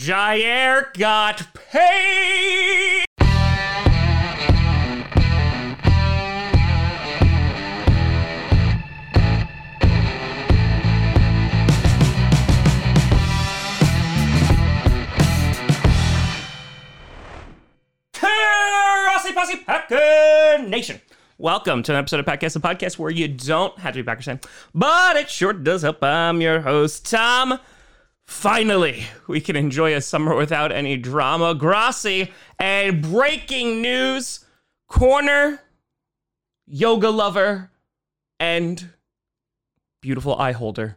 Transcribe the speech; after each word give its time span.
Jaire 0.00 0.94
got 0.94 1.46
paid. 1.52 3.04
Posse 19.34 19.56
Packer 19.58 20.62
Nation. 20.66 21.00
Welcome 21.36 21.82
to 21.84 21.92
an 21.92 21.98
episode 21.98 22.20
of 22.20 22.26
Podcast, 22.26 22.56
a 22.56 22.60
podcast 22.60 22.98
where 22.98 23.10
you 23.10 23.28
don't 23.28 23.78
have 23.78 23.92
to 23.92 23.98
be 24.00 24.02
Packers 24.02 24.24
fan, 24.24 24.40
but 24.74 25.16
it 25.16 25.28
sure 25.30 25.52
does 25.52 25.82
help. 25.82 26.02
I'm 26.02 26.40
your 26.40 26.60
host, 26.60 27.10
Tom. 27.10 27.58
Finally, 28.30 29.04
we 29.26 29.40
can 29.40 29.56
enjoy 29.56 29.92
a 29.92 30.00
summer 30.00 30.36
without 30.36 30.70
any 30.70 30.96
drama. 30.96 31.52
Grossi 31.52 32.32
and 32.60 33.02
breaking 33.02 33.82
news 33.82 34.46
corner, 34.86 35.60
yoga 36.64 37.10
lover, 37.10 37.70
and 38.38 38.90
beautiful 40.00 40.36
eye 40.36 40.52
holder. 40.52 40.96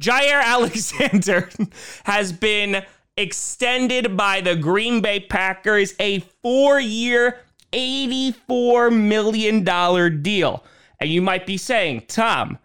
Jaire 0.00 0.42
Alexander 0.42 1.50
has 2.04 2.32
been 2.32 2.82
extended 3.18 4.16
by 4.16 4.40
the 4.40 4.56
Green 4.56 5.02
Bay 5.02 5.20
Packers 5.20 5.94
a 6.00 6.20
four 6.42 6.80
year, 6.80 7.38
$84 7.72 8.92
million 8.92 10.22
deal. 10.22 10.64
And 10.98 11.10
you 11.10 11.20
might 11.20 11.44
be 11.44 11.58
saying, 11.58 12.04
Tom, 12.08 12.58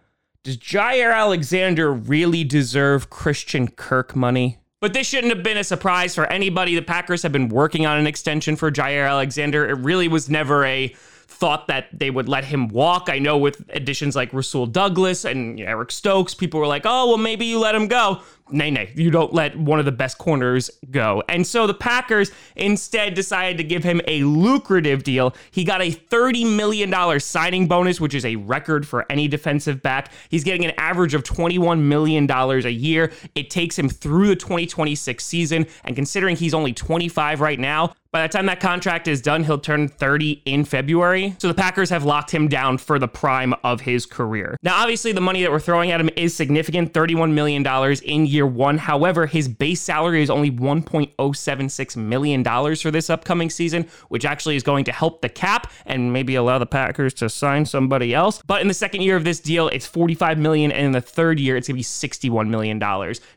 does 0.44 0.56
Jaire 0.56 1.14
Alexander 1.14 1.92
really 1.92 2.42
deserve 2.42 3.10
Christian 3.10 3.68
Kirk 3.68 4.16
money? 4.16 4.58
But 4.80 4.92
this 4.92 5.06
shouldn't 5.06 5.32
have 5.32 5.44
been 5.44 5.56
a 5.56 5.62
surprise 5.62 6.14
for 6.16 6.26
anybody. 6.26 6.74
The 6.74 6.82
Packers 6.82 7.22
have 7.22 7.30
been 7.30 7.48
working 7.48 7.86
on 7.86 7.98
an 7.98 8.08
extension 8.08 8.56
for 8.56 8.72
Jaire 8.72 9.08
Alexander. 9.08 9.68
It 9.68 9.74
really 9.74 10.08
was 10.08 10.28
never 10.28 10.64
a 10.64 10.92
thought 11.32 11.66
that 11.68 11.86
they 11.92 12.10
would 12.10 12.28
let 12.28 12.44
him 12.44 12.68
walk. 12.68 13.08
I 13.08 13.18
know 13.18 13.38
with 13.38 13.64
additions 13.70 14.14
like 14.14 14.32
Rasul 14.32 14.66
Douglas 14.66 15.24
and 15.24 15.58
Eric 15.58 15.90
Stokes, 15.90 16.34
people 16.34 16.60
were 16.60 16.66
like, 16.66 16.82
oh, 16.84 17.08
well, 17.08 17.16
maybe 17.16 17.46
you 17.46 17.58
let 17.58 17.74
him 17.74 17.88
go. 17.88 18.20
Nay, 18.50 18.70
nay, 18.70 18.92
you 18.94 19.10
don't 19.10 19.32
let 19.32 19.56
one 19.56 19.78
of 19.78 19.86
the 19.86 19.92
best 19.92 20.18
corners 20.18 20.70
go. 20.90 21.22
And 21.28 21.46
so 21.46 21.66
the 21.66 21.74
Packers 21.74 22.30
instead 22.54 23.14
decided 23.14 23.56
to 23.58 23.64
give 23.64 23.82
him 23.82 24.02
a 24.06 24.22
lucrative 24.24 25.04
deal. 25.04 25.34
He 25.50 25.64
got 25.64 25.80
a 25.80 25.90
$30 25.90 26.54
million 26.54 27.20
signing 27.20 27.66
bonus, 27.66 28.00
which 28.00 28.14
is 28.14 28.26
a 28.26 28.36
record 28.36 28.86
for 28.86 29.10
any 29.10 29.26
defensive 29.26 29.82
back. 29.82 30.12
He's 30.28 30.44
getting 30.44 30.66
an 30.66 30.72
average 30.76 31.14
of 31.14 31.22
$21 31.22 31.80
million 31.80 32.30
a 32.30 32.68
year. 32.68 33.10
It 33.34 33.48
takes 33.48 33.78
him 33.78 33.88
through 33.88 34.28
the 34.28 34.36
2026 34.36 35.24
season. 35.24 35.66
And 35.84 35.96
considering 35.96 36.36
he's 36.36 36.52
only 36.52 36.74
25 36.74 37.40
right 37.40 37.58
now, 37.58 37.94
by 38.12 38.20
the 38.26 38.28
time 38.28 38.44
that 38.44 38.60
contract 38.60 39.08
is 39.08 39.22
done, 39.22 39.42
he'll 39.42 39.58
turn 39.58 39.88
30 39.88 40.42
in 40.44 40.66
February. 40.66 41.34
So 41.38 41.48
the 41.48 41.54
Packers 41.54 41.88
have 41.88 42.04
locked 42.04 42.30
him 42.30 42.46
down 42.46 42.76
for 42.76 42.98
the 42.98 43.08
prime 43.08 43.54
of 43.64 43.80
his 43.80 44.04
career. 44.04 44.58
Now, 44.62 44.82
obviously, 44.82 45.12
the 45.12 45.22
money 45.22 45.40
that 45.40 45.50
we're 45.50 45.58
throwing 45.58 45.90
at 45.90 45.98
him 45.98 46.10
is 46.14 46.36
significant 46.36 46.92
$31 46.92 47.32
million 47.32 47.66
in 48.04 48.26
year 48.26 48.46
one. 48.46 48.76
However, 48.76 49.24
his 49.24 49.48
base 49.48 49.80
salary 49.80 50.22
is 50.22 50.28
only 50.28 50.50
$1.076 50.50 51.96
million 51.96 52.44
for 52.76 52.90
this 52.90 53.08
upcoming 53.08 53.48
season, 53.48 53.86
which 54.10 54.26
actually 54.26 54.56
is 54.56 54.62
going 54.62 54.84
to 54.84 54.92
help 54.92 55.22
the 55.22 55.30
cap 55.30 55.72
and 55.86 56.12
maybe 56.12 56.34
allow 56.34 56.58
the 56.58 56.66
Packers 56.66 57.14
to 57.14 57.30
sign 57.30 57.64
somebody 57.64 58.14
else. 58.14 58.42
But 58.46 58.60
in 58.60 58.68
the 58.68 58.74
second 58.74 59.00
year 59.00 59.16
of 59.16 59.24
this 59.24 59.40
deal, 59.40 59.68
it's 59.68 59.86
45 59.86 60.36
million, 60.36 60.70
and 60.70 60.84
in 60.84 60.92
the 60.92 61.00
third 61.00 61.40
year, 61.40 61.56
it's 61.56 61.66
going 61.66 61.76
to 61.76 61.78
be 61.78 62.28
$61 62.28 62.50
million. 62.50 62.78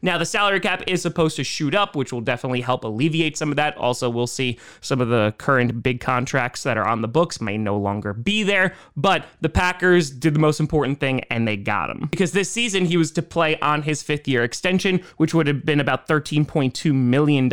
Now, 0.02 0.18
the 0.18 0.26
salary 0.26 0.60
cap 0.60 0.84
is 0.86 1.02
supposed 1.02 1.38
to 1.38 1.46
shoot 1.46 1.74
up, 1.74 1.96
which 1.96 2.12
will 2.12 2.20
definitely 2.20 2.60
help 2.60 2.84
alleviate 2.84 3.38
some 3.38 3.52
of 3.52 3.56
that. 3.56 3.78
Also, 3.78 4.10
we'll 4.10 4.28
see 4.28 4.60
some 4.82 5.02
of 5.02 5.10
the 5.10 5.34
current 5.38 5.84
big 5.84 6.00
contracts 6.00 6.64
that 6.64 6.78
are 6.78 6.88
on 6.88 7.02
the 7.02 7.08
books 7.08 7.42
may 7.42 7.58
no 7.58 7.78
longer 7.78 8.14
be 8.14 8.44
there, 8.44 8.74
but 8.96 9.26
the 9.42 9.50
Packers 9.50 10.10
did 10.10 10.34
the 10.34 10.40
most 10.40 10.60
important 10.60 11.00
thing 11.00 11.22
and 11.30 11.48
they 11.48 11.58
got 11.58 11.90
him. 11.90 12.08
Because 12.12 12.32
this 12.32 12.50
season 12.50 12.86
he 12.86 12.98
was 12.98 13.12
to 13.12 13.22
play 13.22 13.60
on 13.60 13.82
his 13.84 14.02
fifth 14.04 14.28
year 14.28 14.44
extension, 14.44 15.02
which 15.18 15.34
would 15.34 15.48
have 15.48 15.66
been 15.66 15.80
about 15.80 16.08
$13.2 16.08 16.94
million. 16.94 17.50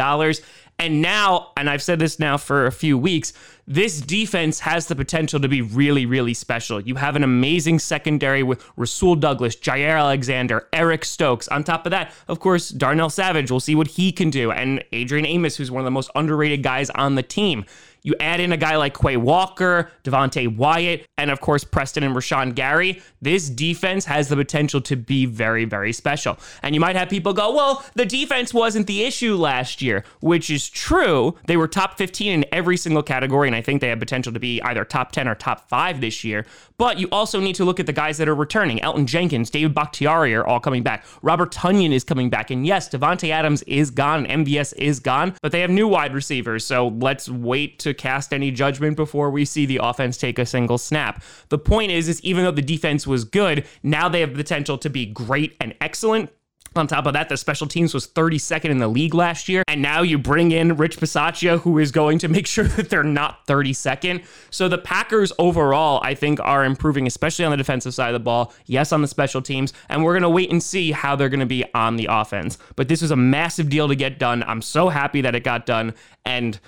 And 0.83 1.01
now, 1.01 1.53
and 1.57 1.71
I've 1.71 1.81
said 1.81 2.01
this 2.01 2.19
now 2.19 2.37
for 2.37 2.67
a 2.67 2.73
few 2.73 2.99
weeks, 2.99 3.33
this 3.69 4.01
defense 4.01 4.59
has 4.59 4.89
the 4.89 4.97
potential 4.97 5.39
to 5.39 5.47
be 5.47 5.63
really, 5.63 6.07
really 6.07 6.35
special. 6.35 6.81
You 6.81 6.97
have 6.97 7.15
an 7.15 7.23
amazing 7.23 7.79
secondary 7.79 8.43
with 8.43 8.69
Rasul 8.77 9.15
Douglas, 9.15 9.55
Jaire 9.55 10.01
Alexander, 10.01 10.67
Eric 10.73 11.05
Stokes. 11.05 11.47
On 11.47 11.63
top 11.63 11.87
of 11.87 11.91
that, 11.91 12.13
of 12.27 12.41
course, 12.41 12.71
Darnell 12.71 13.11
Savage. 13.11 13.49
We'll 13.49 13.61
see 13.61 13.77
what 13.77 13.87
he 13.87 14.11
can 14.11 14.29
do. 14.29 14.51
And 14.51 14.83
Adrian 14.91 15.25
Amos, 15.25 15.57
who's 15.57 15.71
one 15.71 15.83
of 15.83 15.85
the 15.85 15.93
most 15.93 16.11
underrated 16.17 16.65
guys 16.65 16.91
on 16.91 17.15
the 17.15 17.23
team. 17.23 17.65
You 18.03 18.15
add 18.19 18.41
in 18.41 18.53
a 18.53 18.57
guy 18.57 18.77
like 18.77 18.99
Quay 18.99 19.17
Walker, 19.17 19.91
Devonte 20.05 20.57
Wyatt, 20.57 21.07
and 21.17 21.31
of 21.31 21.41
course 21.41 21.63
Preston 21.63 22.03
and 22.03 22.15
Rashan 22.15 22.55
Gary. 22.55 23.01
This 23.21 23.49
defense 23.49 24.05
has 24.07 24.29
the 24.29 24.37
potential 24.37 24.81
to 24.83 24.97
be 24.97 25.25
very, 25.27 25.65
very 25.65 25.93
special. 25.93 26.39
And 26.63 26.75
you 26.75 26.81
might 26.81 26.97
have 26.97 27.09
people 27.09 27.33
go, 27.33 27.55
well, 27.55 27.85
the 27.95 28.05
defense 28.05 28.53
wasn't 28.53 28.89
the 28.89 29.05
issue 29.05 29.37
last 29.37 29.81
year, 29.81 30.05
which 30.21 30.51
is 30.51 30.69
true. 30.69 31.37
They 31.47 31.57
were 31.57 31.69
top 31.69 31.97
15 31.97 32.33
in 32.33 32.45
every 32.51 32.77
single 32.77 33.03
category, 33.03 33.49
and 33.49 33.55
I 33.55 33.63
think 33.63 33.81
they 33.81 33.89
have 33.89 34.01
potential 34.01 34.33
to 34.33 34.41
be 34.41 34.61
either 34.63 34.85
top 34.85 35.13
10 35.13 35.29
or 35.29 35.37
top 35.37 35.69
5 35.69 36.01
this 36.01 36.25
year. 36.25 36.45
But 36.79 36.99
you 36.99 37.09
also 37.13 37.39
need 37.39 37.55
to 37.57 37.65
look 37.65 37.79
at 37.79 37.87
the 37.87 37.93
guys 37.93 38.19
that 38.19 38.29
are 38.29 38.35
returning. 38.35 38.79
Elgton 38.81 39.07
Jenkins, 39.07 39.51
David 39.51 39.75
Bakhtiari 39.75 40.35
are 40.35 40.45
all 40.45 40.59
coming 40.59 40.83
back. 40.83 41.05
Robert 41.23 41.53
Tonyan 41.53 41.93
is 41.93 42.03
coming 42.03 42.29
back. 42.29 42.51
And 42.51 42.67
yes, 42.67 42.89
Davante 42.89 43.31
Adams 43.31 43.63
is 43.63 43.93
gone, 43.93 44.27
MVS 44.27 44.75
is 44.77 44.99
gone, 44.99 45.35
but 45.43 45.53
they 45.53 45.61
have 45.61 45.71
new 45.71 45.87
wide 45.87 46.13
receivers. 46.13 46.65
So 46.65 46.89
let's 46.89 47.29
wait 47.29 47.79
to 47.81 47.92
cast 47.95 48.33
any 48.33 48.51
judgment 48.51 48.97
before 48.97 49.31
we 49.31 49.45
see 49.45 49.67
the 49.67 49.81
offense 49.83 50.17
take 50.17 50.39
a 50.39 50.47
single 50.47 50.79
snap. 50.79 51.23
The 51.49 51.59
point 51.59 51.93
is, 51.93 52.09
is 52.09 52.21
even 52.23 52.45
though 52.45 52.51
the 52.51 52.63
defense 52.63 53.07
was 53.07 53.25
good, 53.25 53.67
now 53.83 54.09
they 54.09 54.21
have 54.21 54.31
the 54.31 54.37
potential 54.37 54.79
to 54.79 54.91
be 54.91 55.07
great 55.07 55.57
and 55.61 55.75
excellent. 55.81 56.31
On 56.75 56.87
top 56.87 57.05
of 57.05 57.13
that, 57.13 57.29
the 57.29 57.37
special 57.37 57.67
teams 57.67 57.93
was 57.93 58.09
32nd 58.09 58.71
in 58.71 58.79
the 58.79 58.89
league 58.89 59.13
last 59.13 59.49
year. 59.49 59.63
And 59.69 59.83
now 59.83 60.01
you 60.01 60.19
bring 60.19 60.53
in 60.53 60.77
Rich 60.77 60.99
Bisaccia, 60.99 61.61
who 61.61 61.79
is 61.79 61.93
going 61.93 62.19
to 62.21 62.29
make 62.29 62.47
sure 62.47 62.65
that 62.65 62.89
they're 62.89 63.03
not 63.03 63.47
32nd. 63.47 64.25
So 64.51 64.69
the 64.69 64.79
Packers 64.79 65.33
overall, 65.39 66.01
I 66.03 66.15
think, 66.15 66.41
are 66.41 66.65
improving, 66.65 67.07
especially 67.07 67.45
on 67.45 67.51
the 67.51 67.59
defensive 67.59 67.93
side 67.93 68.09
of 68.09 68.15
the 68.15 68.25
ball. 68.25 68.55
Yes, 68.67 68.93
on 68.93 69.03
the 69.03 69.09
special 69.09 69.43
teams. 69.43 69.75
And 69.91 70.03
we're 70.03 70.15
going 70.15 70.23
to 70.23 70.31
wait 70.31 70.51
and 70.51 70.63
see 70.63 70.93
how 70.93 71.15
they're 71.15 71.29
going 71.29 71.41
to 71.41 71.47
be 71.47 71.65
on 71.75 71.97
the 71.97 72.09
offense. 72.11 72.57
But 72.75 72.89
this 72.89 73.03
was 73.03 73.11
a 73.11 73.17
massive 73.17 73.69
deal 73.69 73.89
to 73.89 73.95
get 73.95 74.19
done. 74.19 74.43
I'm 74.45 74.63
so 74.63 74.89
happy 74.89 75.21
that 75.21 75.35
it 75.35 75.45
got 75.45 75.67
done. 75.67 75.93
And 76.25 76.59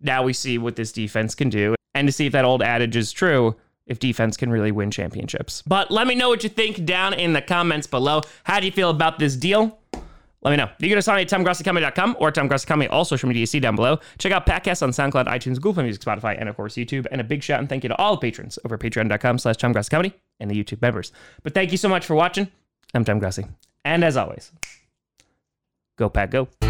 now 0.00 0.22
we 0.22 0.32
see 0.32 0.58
what 0.58 0.76
this 0.76 0.92
defense 0.92 1.34
can 1.34 1.48
do. 1.48 1.74
And 1.94 2.06
to 2.06 2.12
see 2.12 2.26
if 2.26 2.32
that 2.32 2.44
old 2.44 2.62
adage 2.62 2.96
is 2.96 3.12
true 3.12 3.56
if 3.86 3.98
defense 3.98 4.36
can 4.36 4.50
really 4.50 4.72
win 4.72 4.90
championships. 4.90 5.62
But 5.66 5.90
let 5.90 6.06
me 6.06 6.14
know 6.14 6.28
what 6.28 6.42
you 6.42 6.50
think 6.50 6.84
down 6.84 7.14
in 7.14 7.32
the 7.32 7.40
comments 7.40 7.86
below. 7.86 8.22
How 8.44 8.60
do 8.60 8.66
you 8.66 8.72
feel 8.72 8.90
about 8.90 9.18
this 9.18 9.36
deal? 9.36 9.78
Let 10.42 10.50
me 10.50 10.56
know. 10.58 10.70
You 10.78 10.94
can 10.94 11.14
me 11.16 11.22
at 11.22 11.28
TomGrossiComedy.com 11.28 12.16
or 12.20 12.30
TomGrossiComedy, 12.30 12.88
all 12.90 13.04
social 13.04 13.28
media 13.28 13.40
you 13.40 13.46
see 13.46 13.58
down 13.58 13.74
below. 13.74 13.98
Check 14.18 14.32
out 14.32 14.46
podcasts 14.46 14.82
on 14.82 14.90
SoundCloud, 14.90 15.26
iTunes, 15.26 15.56
Google 15.56 15.74
Play 15.74 15.84
Music, 15.84 16.02
Spotify, 16.02 16.36
and 16.38 16.48
of 16.48 16.56
course 16.56 16.74
YouTube. 16.74 17.06
And 17.10 17.20
a 17.20 17.24
big 17.24 17.42
shout 17.42 17.58
and 17.58 17.68
thank 17.68 17.82
you 17.82 17.88
to 17.88 17.96
all 17.96 18.12
the 18.12 18.20
patrons 18.20 18.58
over 18.64 18.74
at 18.76 18.80
patreon.com 18.80 19.38
slash 19.38 19.56
TomGrossiComedy 19.56 20.12
and 20.38 20.50
the 20.50 20.62
YouTube 20.62 20.82
members. 20.82 21.10
But 21.42 21.54
thank 21.54 21.72
you 21.72 21.78
so 21.78 21.88
much 21.88 22.06
for 22.06 22.14
watching. 22.14 22.48
I'm 22.94 23.04
Tom 23.04 23.18
Grossi. 23.18 23.46
And 23.84 24.04
as 24.04 24.16
always, 24.16 24.52
go 25.96 26.08
Pack 26.08 26.30
Go. 26.30 26.65